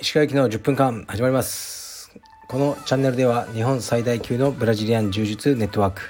[0.00, 2.10] 石川行きの10分間始まります。
[2.48, 6.02] このチャンネルでは日本最大級のブラジリアン柔術ネットワーク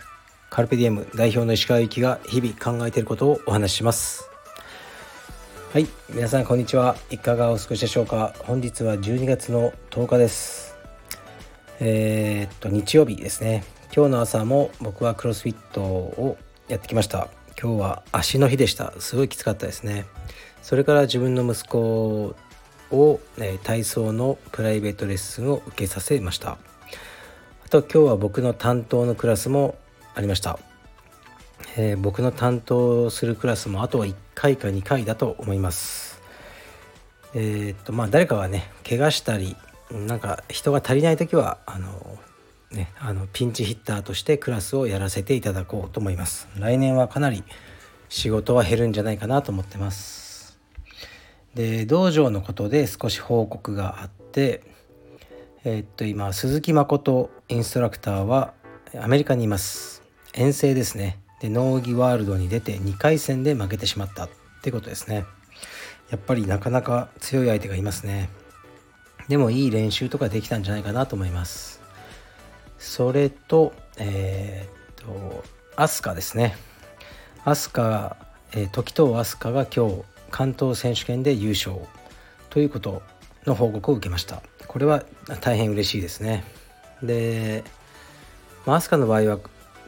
[0.49, 4.31] カルペディエム代表の石川行きが日々考えていることをお話しします。
[5.75, 6.97] はい皆さんこんにちは。
[7.11, 8.33] いかがお過ごしでしょうか。
[8.45, 10.75] 本日は12月の10日です。
[11.81, 13.63] えー、っと日曜日ですね。
[13.95, 17.38] 今日の朝も僕はクロスフィットをやってきました。
[17.61, 18.93] 今日は足の日でした。
[19.01, 20.07] すごいきつかったですね。
[20.63, 22.37] それから自分の息子
[22.93, 26.59] を、え体操のプライベートレッスンを受けさせました。
[27.67, 29.77] あと今日は僕の担当のクラスも
[30.15, 30.59] ありました、
[31.77, 36.23] えー、僕の担当するクラスもあとは1回か2回だと思います。
[37.35, 39.55] えー、っとまあ誰かがね怪我したり
[39.91, 42.19] なんか人が足りない時はあの
[42.73, 46.49] ね、あのピンチヒッターとしてクラスをやらせていただこうと思います。
[46.59, 47.43] 来年はかなり
[48.09, 50.59] 仕事は減るんじゃないかなと思ってます。
[51.55, 54.63] で道場のことで少し報告があって
[55.65, 58.53] えー、っと今鈴木誠インストラクターは
[59.01, 60.03] アメリカにいます。
[60.35, 61.19] 遠征ですね。
[61.41, 64.31] で農技ワールドに出て2回戦で負けてしまったっ
[64.63, 65.25] てことですね。
[66.11, 68.31] やっぱりなかなか強い相手がいますね。
[69.29, 71.78] でもいい練習とかできたんじゃないかなと思います。
[72.79, 75.45] それとえー、っと
[75.77, 76.57] 飛鳥ですね。
[77.45, 78.15] 飛鳥、
[78.53, 81.77] えー、時藤飛鳥が今日関東選手権で優勝
[82.51, 83.03] ということ
[83.47, 84.43] の報告を受けました。
[84.67, 85.05] これは
[85.41, 86.45] 大変嬉しいですね。
[87.03, 87.65] で
[88.67, 89.39] アスカの場合は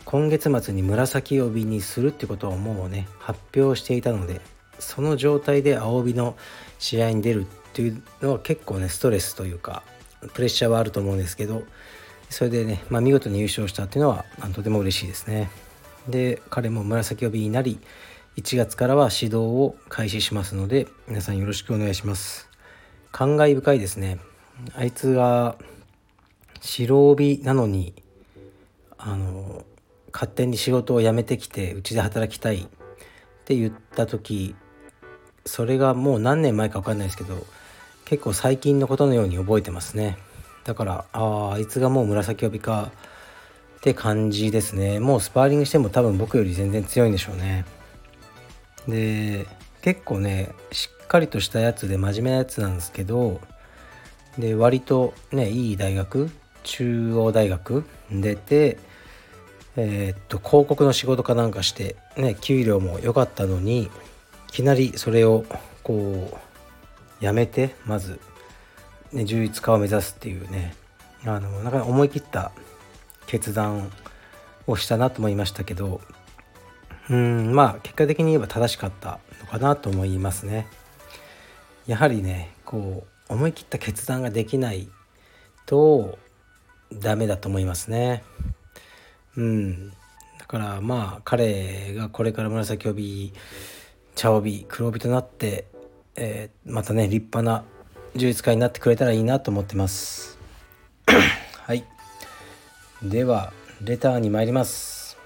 [0.04, 4.40] 今月末に紫帯にするってことをもうね発表していたので
[4.78, 6.36] その状態で青帯の
[6.78, 9.82] 試合に出るっていうのは結構ねストレスというか
[10.32, 11.62] プレッシャーはあると思うんですけど
[12.30, 15.50] それでね、まあ、見事に優勝したっていうのはとても嬉しいですね。
[16.08, 17.78] で彼も紫帯になり
[18.36, 22.48] 1月からは指導を開始しますので皆さんよろしくお願いします。
[23.10, 24.20] 感慨深いですね。
[24.74, 25.56] あいつが
[26.60, 27.94] 白帯なのに
[28.96, 29.64] あの
[30.12, 32.66] 勝手に仕事を辞めてきてうちで働きたいっ
[33.44, 34.54] て言った時
[35.44, 37.44] それがもう何年前か分かんないですけど
[38.04, 40.18] 結構最近のことのように覚えてますね。
[40.64, 42.90] だからああいつがもう紫帯か
[43.78, 45.00] って感じですね。
[45.00, 47.64] もうスパーリングしても多分僕より全然強いんでしょうね。
[48.86, 49.46] で
[49.82, 53.40] 結構ねしっかりとしたやつで真面目なやつなんですけど
[54.38, 56.30] で割とねいい大学
[56.62, 58.78] 中央大学出て
[59.76, 63.90] えー、っと広告の仕事かなんかしてね給料も良かったのにい
[64.52, 65.44] きなりそれを
[65.82, 66.38] こ
[67.20, 68.18] うやめてまず、
[69.12, 70.74] ね、充実化を目指すっていうね
[71.24, 72.52] あのなかなか思い切った
[73.26, 73.90] 決断
[74.66, 76.00] をしたなと思いましたけど
[77.08, 80.68] うんまあ結果的に言えば正しかったのかなと思いますね。
[81.86, 84.88] やはりねこう思い切った決断ができない
[85.66, 86.18] と
[86.92, 88.22] ダメだと思いますね。
[89.36, 89.90] うん
[90.38, 93.32] だからまあ彼がこれから紫帯
[94.14, 95.66] 茶帯黒帯となって、
[96.14, 97.64] えー、またね立派な
[98.16, 100.36] 充実家になってくれたらいいなと思ってます。
[101.06, 101.84] はい。
[103.02, 105.16] ではレターに参ります。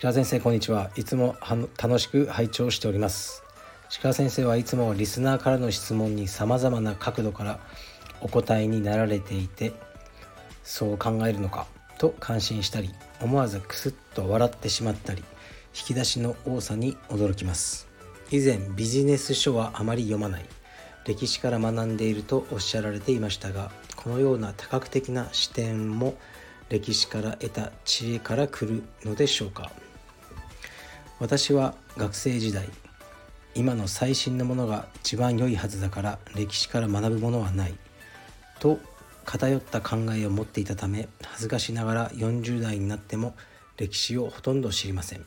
[0.00, 0.90] 鹿先生こんにちは。
[0.96, 1.36] いつも
[1.80, 3.44] 楽しく拝聴しております。
[4.02, 7.60] 鹿先生はいつもリスナーからの質問にさまざまな角度から
[8.20, 9.72] お答えになられていて
[10.64, 11.66] そう考えるのか
[11.98, 12.90] と感心したり
[13.20, 15.22] 思わずクスッと笑ってしまったり
[15.74, 17.86] 引き出しの多さに驚きます。
[18.32, 20.44] 以前ビジネス書はあまり読まない
[21.06, 26.14] 歴史から学んでいるとおっしゃられていましたがこのような多角的な視点も
[26.68, 29.70] 歴史から得た知恵から来るのでしょうか。
[31.20, 32.68] 私は学生時代
[33.54, 37.74] 今の最新のものが一番良いはずだから歴史から学ぶものはない
[38.58, 38.80] と
[39.24, 43.36] 偏った考えを持っていたため恥ずかしながら40代になっても
[43.76, 45.24] 歴史をほとんど知りません。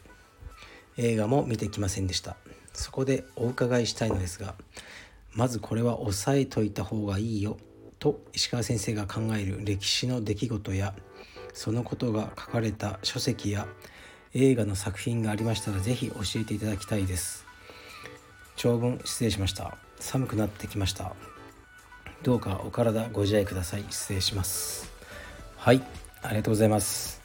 [0.97, 2.35] 映画も見てきませんでした。
[2.73, 4.55] そこでお伺いしたいのですが
[5.35, 7.57] まずこれは押さえといた方がいいよ。
[7.99, 10.93] と石川先生が考える歴史の出来事や
[11.53, 13.67] そのことが書かれた書籍や
[14.33, 17.45] 映画の作品がありましたら是非教えていただきたいです。
[18.55, 19.77] 長文失礼しました。
[19.99, 21.13] 寒くなってきました。
[22.23, 23.85] どうかお体ご自愛ください。
[23.89, 24.91] 失礼します。
[25.57, 25.81] はい。
[26.21, 27.21] ありがとうございます。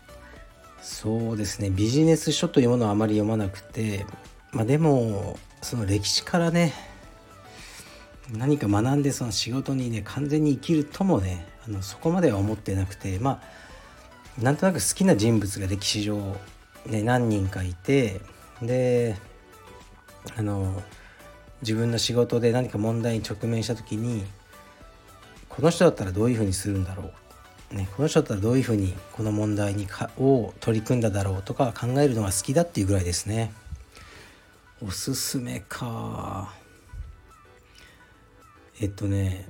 [0.83, 1.71] そうですね。
[1.71, 4.07] ビジネス書というものはあまり読まなくて
[4.53, 6.90] まあでもその歴史からね
[8.33, 13.43] 何か学んでその仕事にね完全に生きるともねあのそこまでは思ってなくてま
[14.39, 16.37] あなんとなく好きな人物が歴史上
[16.87, 18.21] ね、何人かいて
[18.63, 19.17] で
[20.37, 20.83] あの
[21.63, 24.25] 自分の仕事で何か問題に直面した時に
[25.49, 27.11] この人だったらどういうふうにするんだろ
[27.73, 33.53] う、ね、この人だったらどういうふうにこの問題にかを取り組んだだろうとか考えるのが好きだっていうぐらいですね。
[34.83, 36.60] おすすめか。
[38.81, 39.47] えっとね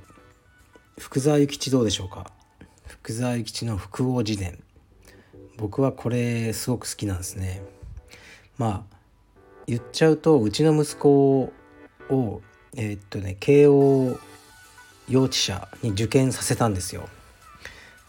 [0.97, 2.31] 福沢諭吉どうでしょうか？
[2.85, 4.61] 福沢諭吉の福王自伝。
[5.57, 7.63] 僕はこれすごく好きなんですね。
[8.57, 8.97] まあ
[9.67, 11.53] 言っちゃうとうちの息子
[12.09, 12.41] を
[12.75, 14.19] え、っとね慶応
[15.07, 17.07] 幼稚舎に受験させたんですよ。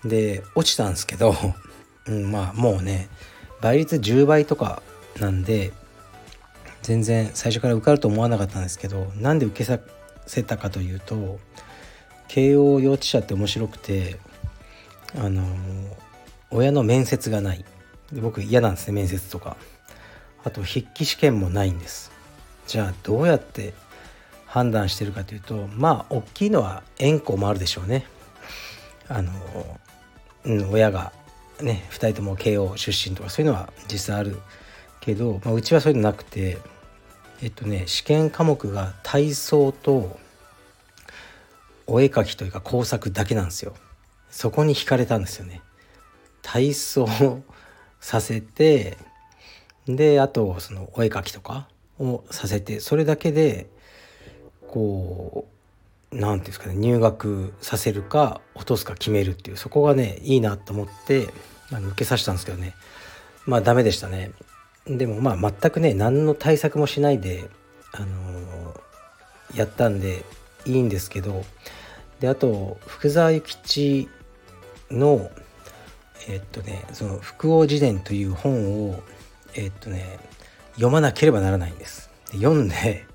[0.04, 1.34] で落ちたんですけど、
[2.06, 3.08] うん、まあもうね
[3.60, 4.82] 倍率10倍とか
[5.20, 5.72] なんで
[6.82, 9.78] 全然最初から受かると思わなかったんですけどなんで受けさ
[10.26, 11.38] せたかというと
[12.28, 14.18] 慶応幼稚舎って面白くて
[15.18, 15.44] あの
[16.50, 17.64] 親の面接がない。
[18.20, 19.56] 僕嫌なんですね面接とか。
[20.44, 22.10] あと筆記試験もないんです。
[22.66, 23.74] じゃあどうやって
[24.46, 28.06] 判断してるかというとまあ大きいのは円弧もあるでしょうね。
[29.08, 29.32] あの、
[30.44, 31.12] うん、親が
[31.60, 34.38] ね2人とも慶応出身とかそういうのは実際ある
[35.00, 36.58] けど、まあ、うちはそういうのなくて
[37.42, 40.18] えっとね試験科目が体操と
[41.86, 43.74] お絵描きというか工作だけなんですよ。
[44.30, 45.60] そこに惹かれたんですよね。
[46.40, 47.06] 体操
[48.00, 48.96] させて
[49.86, 51.68] であとそのお絵描きとか
[51.98, 53.68] をさせてそれだけで
[54.68, 55.46] こ
[56.12, 61.28] う何て言うんですかね入学させるか落とすか決めるっていうそこがねいいなと思って
[61.72, 62.74] あの受けさせたんですけどね。
[63.46, 64.30] まあダメでしたね。
[64.86, 67.48] でもまあ全くね何の対策もしないで
[67.92, 70.24] あのー、やったんで
[70.64, 71.44] いいんですけど
[72.20, 74.08] であと福沢諭吉
[74.90, 75.30] の
[76.28, 79.02] えっとねその「福王自伝」という本を
[79.54, 80.18] えっとね
[80.74, 82.10] 読まなければならないんです。
[82.30, 83.06] で読んで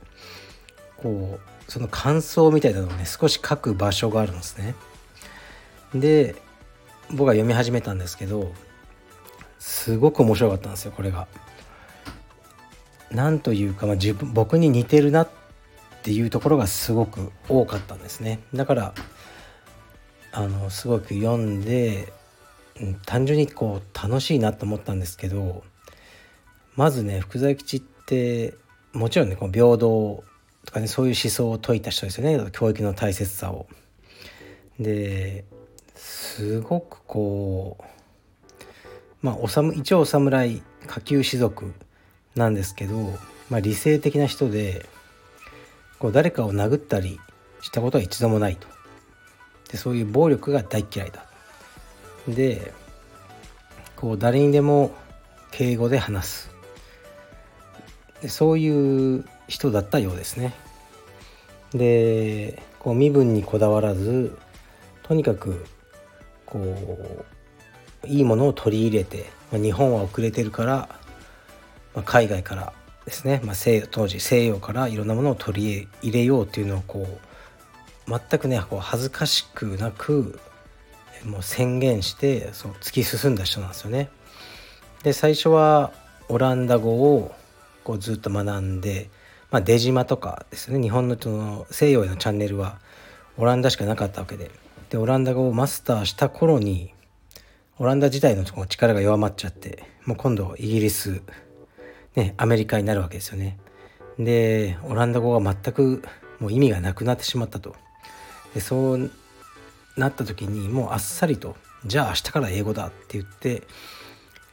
[0.98, 4.76] こうその感想みたいなのをね少し書く場所があるんですね。
[5.94, 6.36] で
[7.10, 8.52] 僕は読み始めたんですけど
[9.60, 11.28] すごく面白かったんですよこれが。
[13.12, 15.30] なんというか、まあ、自分僕に似てるなっ
[16.04, 18.40] ていうところがすごく多かったんですね。
[18.54, 18.94] だから
[20.32, 22.14] あのすごく読んで、
[23.06, 25.64] 単純にこう楽しいなと思ったんですけど
[26.76, 28.54] まずね福沢諭吉って
[28.94, 30.24] もちろんねこの平等
[30.66, 33.68] とかねそういう思想を説いた人ですよね教育の大切さを。
[34.80, 35.46] で
[35.96, 37.84] すごくこう
[39.24, 41.74] まあ一応お侍下級士族
[42.40, 43.18] なんですけど、
[43.50, 44.86] まあ、理性的な人で
[46.00, 47.20] こう誰かを殴ったり
[47.62, 48.68] したことは一度もないと。
[49.72, 51.26] でそういう暴力が大嫌いだ。
[52.28, 52.74] で
[53.96, 54.92] こう誰にでも
[55.52, 56.52] 敬語で話す。
[58.22, 60.54] でそういう人だったようですね。
[61.74, 64.38] でこう身分にこだわらず
[65.04, 65.66] とにかく
[66.46, 70.90] こういいものを取り入れて、まあ、日本は遅れてるから、
[71.98, 72.74] まあ、海外から
[73.06, 77.08] ですね、まあ、西当時西洋からいろんなものを取り入れようっていうのをこ
[78.08, 80.40] う全くねこう恥ずかしくなく
[81.26, 84.10] もう宣言してそう突き進んだ人なんですよね。
[85.02, 85.92] で最初は
[86.30, 87.34] オランダ語を
[87.84, 89.10] こうずっと学んで、
[89.50, 90.80] まあ、出島とかですね。
[90.80, 92.78] 日本のその西洋へのチャンネルは
[93.38, 94.52] オランダしかなかったわけで。
[94.92, 96.94] でオランダ語をマスターした頃に
[97.80, 101.22] オランダ自体の力が弱まっちゃってもう今度イギリス、
[102.18, 103.58] ね、アメリカになるわけですよね。
[104.18, 106.04] でオランダ語が全く
[106.40, 107.76] もう意味がなくなってしまったと。
[108.56, 109.12] でそう
[109.98, 111.56] なった時にもうあっさりと
[111.86, 113.64] じゃあ明日から英語だって言って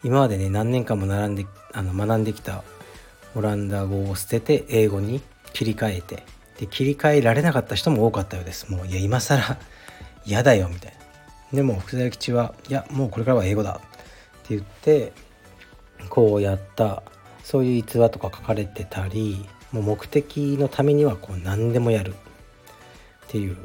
[0.02, 2.62] 今までね何年間も並んであの学んできた
[3.34, 5.22] オランダ語を捨てて英語に
[5.54, 6.22] 切り替えて
[6.58, 9.56] で切り替えられなかった人も多かったようですもういや今更
[10.26, 10.92] 嫌だよみたい
[11.52, 15.12] なでも福沢吉はいやもうこれからは英語だって言って
[16.10, 17.02] こうやった
[17.44, 22.14] そういう逸話とか書かれてたりもう目的のためにはこう何でもやる。
[22.14, 22.16] っ
[23.28, 23.56] ていう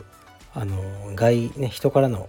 [0.54, 0.82] あの
[1.16, 2.28] 外ね人からの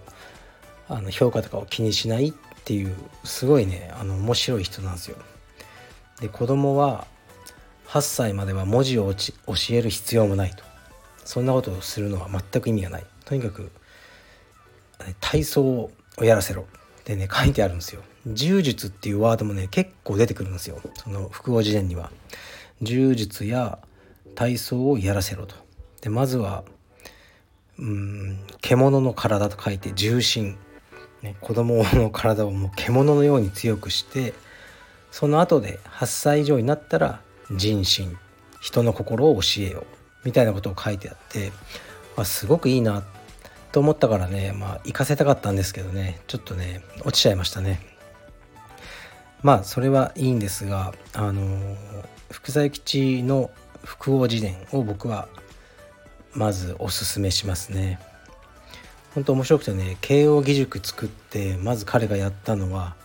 [0.87, 5.17] あの評価とかを気にしないっていうすごいねあの面白い人なんですよ。
[6.19, 7.07] で子供は
[7.87, 9.33] 8歳までは文字を教
[9.71, 10.63] える必要もないと。
[11.25, 13.05] そんなことをするのは全く意味がない。
[13.25, 13.71] とにかく
[15.19, 15.91] 体操を
[16.21, 16.61] やらせろ。
[16.61, 18.03] ってね書いてあるんですよ。
[18.25, 20.79] 柔術っていうワードもね結構出てくるんですよ。
[20.95, 22.11] その複合辞典には。
[22.81, 23.77] 柔術や
[24.33, 25.55] 体操をやらせろと。
[26.01, 26.63] でまずは
[27.77, 30.57] うん獣の体と書いて重心、
[31.21, 34.33] ね、子供の体をもう獣のように強くして
[35.11, 38.17] その後で8歳以上になったら人心
[38.61, 39.85] 人の心を教えよう。
[40.23, 41.51] みたいなことを書いてあって、
[42.15, 43.03] まあ、すごくいいな
[43.71, 47.90] と思ったからねまあ行かせたかったんですけどねちょっとね落ちちゃいましたね。
[49.43, 51.75] まあそれはいいんですがあの
[52.29, 53.49] 福沢諭吉の
[53.83, 55.27] 福王自伝を僕は
[56.33, 57.99] まずおすすめしますね。
[59.13, 62.95] 本当面白くてね慶応義塾作ってまず彼がやったのは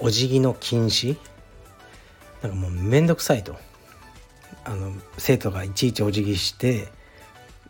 [0.00, 1.16] お辞儀の禁止。
[2.42, 3.56] なんかもうめんどくさいと。
[4.64, 6.88] あの生徒がいちいちお辞儀して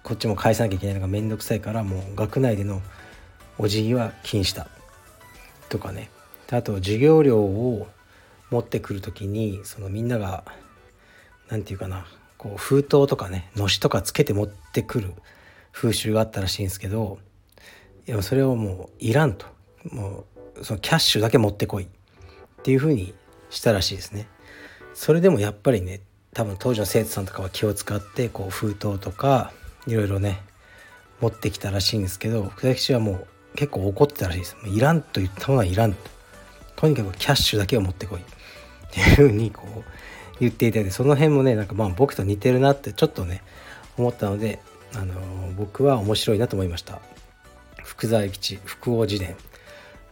[0.05, 2.81] こっちも返さなきゃいけないのがめんどくさいからもう学内での
[3.59, 4.69] お辞儀は禁止だ。
[5.69, 6.09] とかね。
[6.51, 7.89] あと授業料を
[8.55, 10.45] 持ってくる時にそのみんなが
[11.49, 12.07] 何て言うかな
[12.39, 15.13] こう封筒とかねのしとかつけて持ってくる
[15.73, 17.19] 風習があったらしいんですけど
[18.07, 19.47] いやそれをもういらんと。
[19.91, 20.25] も
[20.57, 21.85] うそのキャッシュだけ持ってこい。
[21.85, 21.87] っ
[22.63, 23.13] ていう風に
[23.51, 24.27] したらしいですね。
[24.95, 26.01] それでもやっぱりね
[26.33, 29.53] 多分当時の生徒さんとかは気を使ってこう封筒とか
[29.87, 30.41] いろいろね
[31.21, 34.57] 持ってきたらしいんですけど福田吉はもう結構怒ってたらしいです。
[34.67, 35.99] いらんと言ったものはいらんと。
[36.77, 38.21] とにかくキャッシュだけを持ってこい。
[39.01, 39.85] っていうふうにこう
[40.39, 43.43] 言っていたでその辺もねなんかまあ僕と似てるなってちょっとね
[43.99, 44.61] 思ったので、
[44.95, 47.01] あのー、僕は面白いなと思いました。
[47.83, 49.37] 福沢諭吉福王自伝。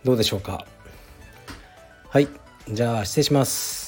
[0.05, 0.67] どうでしょうか？
[2.09, 2.29] はい。
[2.69, 3.82] じゃあ失礼します。